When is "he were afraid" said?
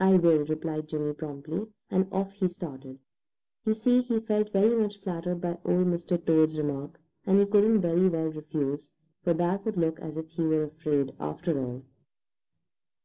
10.30-11.14